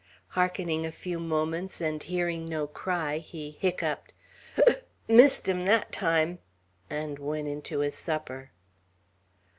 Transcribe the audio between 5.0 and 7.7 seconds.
"Mi i issed him that time," and went in